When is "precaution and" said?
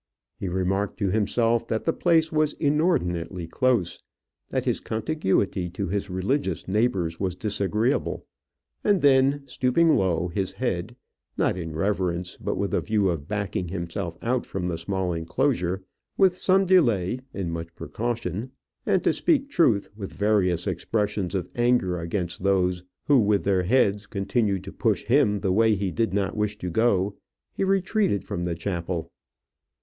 17.75-19.03